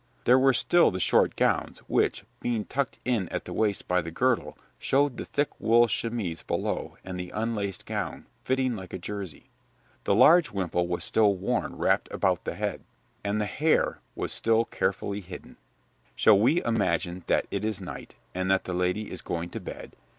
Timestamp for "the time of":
16.55-16.79